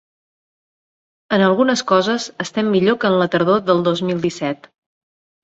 En 1.37 1.43
algunes 1.47 1.83
coses 1.91 2.25
estem 2.47 2.73
millor 2.77 2.99
que 3.05 3.11
en 3.15 3.19
la 3.25 3.29
tardor 3.37 3.63
del 3.69 3.85
dos 3.91 4.03
mil 4.09 4.27
disset. 4.27 4.69